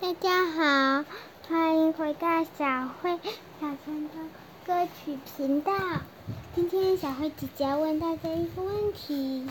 [0.00, 1.04] 大家好，
[1.48, 3.18] 欢迎回到小慧
[3.60, 4.14] 小熊的
[4.64, 5.72] 歌曲频道。
[6.54, 9.50] 今天小慧姐姐问大家一个问题：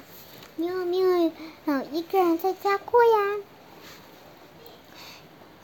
[0.55, 1.31] 你有没有
[1.65, 3.43] 有一个人在家过呀？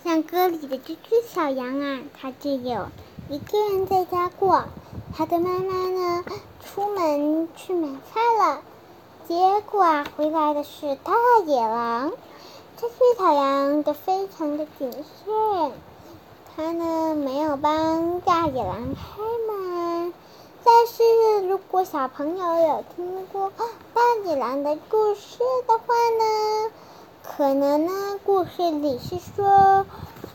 [0.04, 2.88] 像歌里的这只小羊啊，它就有
[3.30, 4.66] 一个人在家过。
[5.16, 6.26] 它的妈妈呢，
[6.66, 8.62] 出门去买菜了，
[9.30, 11.14] 结果回来的是大
[11.46, 12.12] 野狼。
[12.76, 15.72] 这只小羊的非常的谨慎，
[16.56, 20.14] 它呢没有帮大野狼开门。
[20.64, 23.52] 但是如果小朋友有听过
[23.94, 26.72] 大野狼的故事的话呢，
[27.22, 29.86] 可能呢故事里是说，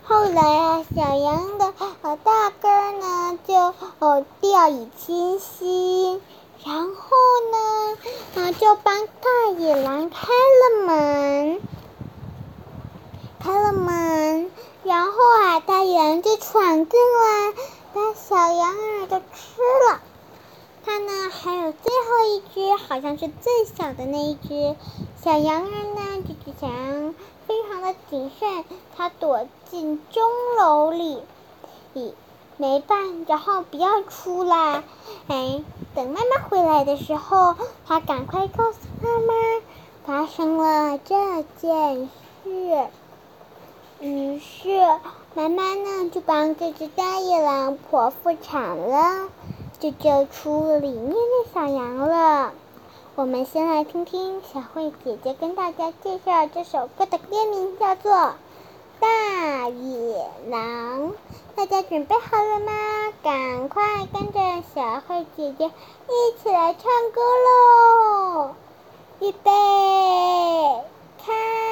[0.04, 6.22] 后来啊小羊的呃大哥呢就哦掉以轻心，
[6.64, 7.16] 然后
[7.52, 7.98] 呢
[8.36, 11.60] 啊就帮大野狼开了门。
[13.40, 14.50] 开了门，
[14.82, 15.12] 然后
[15.88, 17.54] 啊，大野狼就闯进来，
[17.94, 20.00] 把小羊儿都吃了。
[20.84, 24.76] 它呢，还有最后一只，好像是最小的那一只
[25.22, 26.24] 小羊儿呢。
[26.26, 27.14] 这只小羊
[27.46, 28.64] 非常的谨慎，
[28.96, 30.22] 它躲进钟
[30.58, 31.22] 楼里，
[31.94, 32.14] 里
[32.58, 34.82] 没办，然后不要出来。
[35.28, 39.34] 哎，等妈妈回来的时候，它赶快告诉妈妈
[40.04, 42.10] 发生了这件
[42.44, 42.88] 事。
[44.00, 44.68] 于是
[45.38, 49.28] 妈妈呢就帮这只大野狼剖腹产了，
[49.78, 52.52] 就救出里面的小羊了。
[53.14, 58.12] 我们先来听听小慧姐姐跟大家介绍这首歌的歌名，叫做
[58.98, 61.10] 《大野狼》。
[61.54, 62.72] 大家准备好了吗？
[63.22, 64.40] 赶快跟着
[64.74, 66.82] 小慧姐姐一起来唱
[67.12, 68.54] 歌喽！
[69.20, 69.50] 预备，
[71.24, 71.67] 开。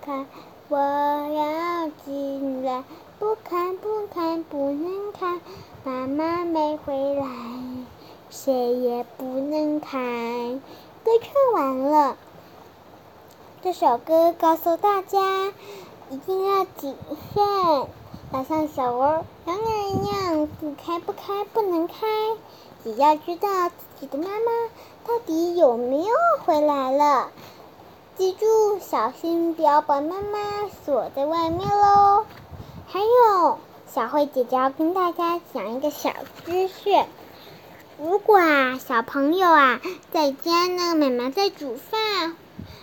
[0.00, 0.26] 看，
[0.68, 2.82] 我要进来，
[3.18, 5.40] 不看不看不能看，
[5.84, 7.26] 妈妈没回来，
[8.30, 10.60] 谁也不能看。
[11.04, 12.16] 歌唱完了，
[13.62, 15.52] 这首歌告诉大家，
[16.08, 16.96] 一定要谨
[17.34, 17.44] 慎，
[18.32, 21.94] 要像小鹅、羊儿一样，不开不开不能开，
[22.84, 24.50] 也要知道自己的妈妈
[25.06, 26.14] 到底有没有
[26.44, 27.28] 回来了。
[28.20, 32.26] 记住，小心不要把妈妈锁在外面喽。
[32.86, 33.58] 还有，
[33.90, 36.10] 小慧姐姐要跟大家讲一个小
[36.44, 37.06] 知识：
[37.98, 39.80] 如果啊，小朋友啊
[40.12, 42.36] 在家呢，妈妈在煮饭，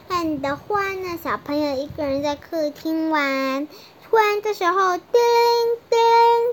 [0.08, 3.68] 饭的话呢，小朋友一个人在客厅玩，
[4.09, 5.08] 突然这时候叮
[5.92, 6.00] 叮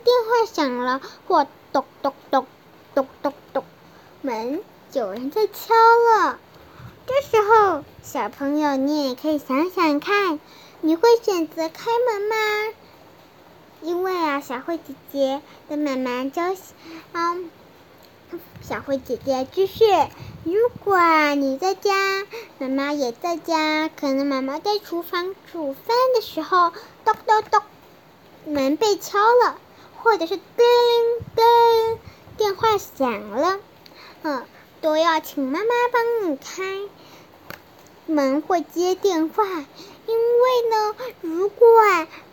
[0.04, 2.46] 电话响了，或咚咚咚
[2.94, 3.64] 咚咚咚，
[4.20, 4.60] 门
[4.92, 6.38] 有人在敲了。
[7.06, 10.40] 这时候，小朋友，你也可以想想看，
[10.80, 12.34] 你会选择开门吗？
[13.82, 16.56] 因为啊，小慧姐姐的妈妈教，
[17.12, 17.50] 嗯，
[18.62, 19.84] 小慧姐姐就是，
[20.44, 20.98] 如果
[21.34, 21.92] 你在家，
[22.58, 26.72] 妈妈也在家，可能妈妈在厨房煮饭的时候，
[27.04, 27.62] 咚咚咚，
[28.46, 29.58] 门被敲了，
[30.02, 30.42] 或者是叮
[31.36, 31.98] 叮，
[32.38, 33.60] 电话响了，
[34.22, 34.42] 嗯。
[34.84, 36.62] 都要请妈妈帮你开
[38.04, 41.66] 门或接电话，因为呢，如果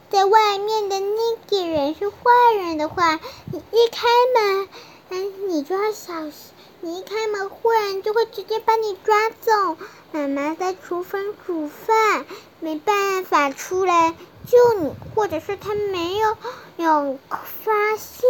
[0.09, 2.15] 在外面的那个人是坏
[2.57, 3.21] 人的话，
[3.53, 4.69] 你一开门，
[5.11, 6.33] 嗯，你就要小心，
[6.81, 9.77] 你一开门，坏人就会直接把你抓走。
[10.11, 12.25] 妈妈在厨房煮饭，
[12.59, 14.13] 没办法出来
[14.45, 16.35] 救你，或者是他没有
[16.75, 17.17] 有
[17.63, 18.29] 发现，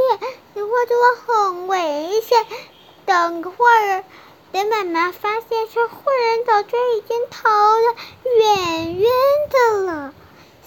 [0.53, 2.45] 的话就会很危险。
[3.11, 4.05] 等会儿，
[4.53, 5.95] 等妈妈发现是坏
[6.29, 9.09] 人，早就已经逃得远远
[9.49, 10.13] 的了。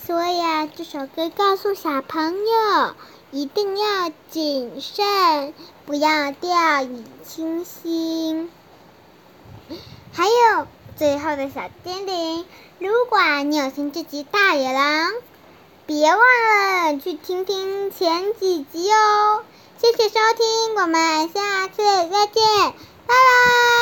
[0.06, 2.94] 所以啊，这首歌告诉小朋友，
[3.30, 5.54] 一定要谨慎，
[5.86, 8.50] 不要掉以轻心。
[10.12, 10.66] 还有
[10.98, 12.44] 最后的小叮咛：
[12.78, 15.14] 如果你有听这集大野狼，
[15.86, 19.44] 别忘了去听听前几集哦。
[19.84, 22.42] 谢谢收听，我们下次再见，
[23.06, 23.74] 拜拜。